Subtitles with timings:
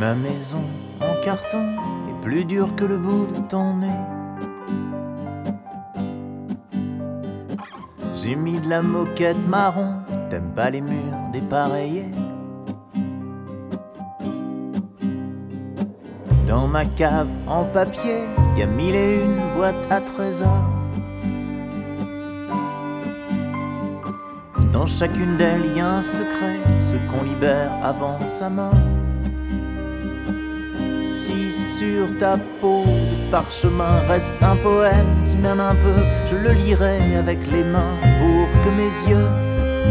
[0.00, 0.64] Ma maison
[1.02, 1.76] en carton
[2.08, 4.00] est plus dure que le bout de ton nez.
[8.14, 9.96] J'ai mis de la moquette marron,
[10.30, 12.08] t'aimes pas les murs dépareillés.
[16.46, 18.24] Dans ma cave en papier,
[18.56, 20.64] y a mille et une boîtes à trésors.
[24.72, 28.89] Dans chacune d'elles y a un secret, ce qu'on libère avant sa mort.
[31.02, 36.52] Si sur ta peau de parchemin reste un poème qui m'aime un peu, je le
[36.52, 39.28] lirai avec les mains pour que mes yeux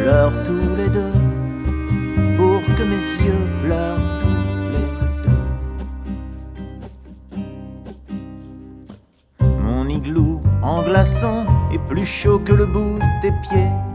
[0.00, 1.12] pleurent tous les deux.
[2.36, 4.86] Pour que mes yeux pleurent tous les
[9.38, 9.54] deux.
[9.62, 13.20] Mon igloo en glaçon est plus chaud que le bout pieds.
[13.22, 13.89] Tes pieds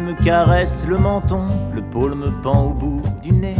[0.00, 1.44] me caressent le menton,
[1.74, 3.56] le pôle me pend au bout du nez.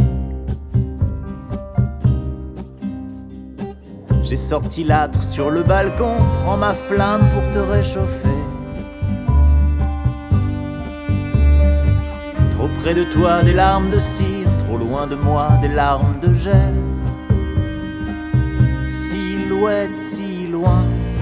[4.23, 8.27] J'ai sorti l'âtre sur le balcon, prends ma flamme pour te réchauffer.
[12.51, 16.33] Trop près de toi des larmes de cire, trop loin de moi des larmes de
[16.33, 16.73] gel.
[18.89, 20.34] Silhouette si loin,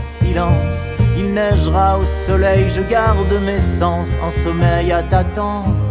[0.03, 4.17] silence, il neigera au soleil, je garde mes sens.
[4.21, 5.85] En sommeil à t'attendre.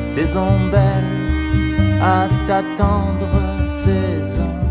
[0.00, 3.26] Saison belle, à t'attendre,
[3.66, 4.65] saison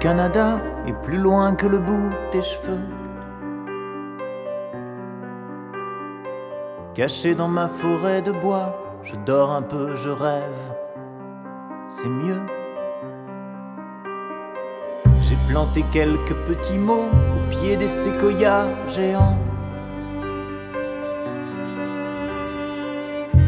[0.00, 2.86] Canada est plus loin que le bout des cheveux.
[6.94, 10.72] Caché dans ma forêt de bois, je dors un peu, je rêve.
[11.88, 12.40] C'est mieux.
[15.20, 19.36] J'ai planté quelques petits mots au pied des séquoias géants.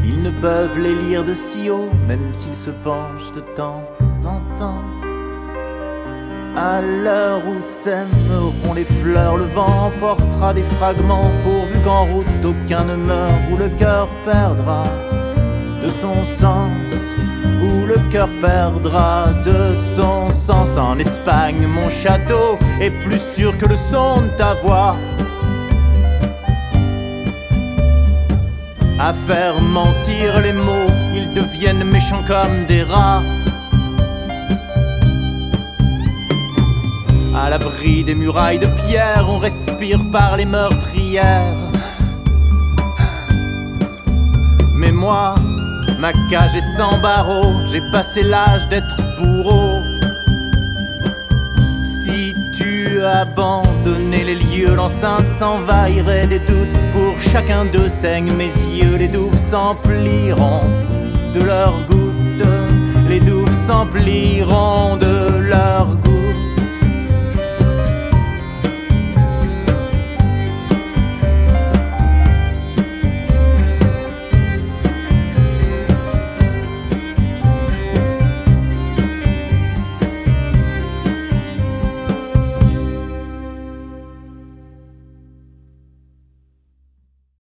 [0.05, 3.85] Ils ne peuvent les lire de si haut, même s'ils se penchent de temps
[4.25, 5.00] en temps.
[6.57, 12.85] À l'heure où s'aimeront les fleurs, le vent emportera des fragments, pourvu qu'en route aucun
[12.85, 14.83] ne meure, où le cœur perdra
[15.81, 17.15] de son sens,
[17.63, 20.77] où le cœur perdra de son sens.
[20.77, 24.97] En Espagne, mon château est plus sûr que le son de ta voix.
[28.99, 33.23] À faire mentir les mots, ils deviennent méchants comme des rats.
[37.43, 41.57] À l'abri des murailles de pierre, on respire par les meurtrières.
[44.75, 45.37] Mais moi,
[45.99, 49.81] ma cage est sans barreaux, j'ai passé l'âge d'être bourreau.
[51.83, 56.77] Si tu abandonnais les lieux, l'enceinte s'envahirait des doutes.
[56.93, 60.69] Pour chacun d'eux saignent mes yeux, les douves s'empliront
[61.33, 62.45] de leurs gouttes.
[63.09, 66.50] Les douves s'empliront de leurs gouttes.